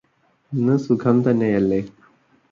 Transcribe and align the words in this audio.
ഇന്ന് 0.51 0.75
സുഖം 0.77 1.17
തന്നെയല്ലേ 1.23 1.79